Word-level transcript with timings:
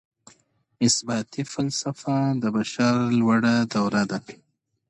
اثباتي 0.85 1.43
فلسفه 1.51 2.17
د 2.41 2.43
بشر 2.55 2.95
لوړه 3.19 3.55
دوره 3.73 4.03
ده. 4.09 4.19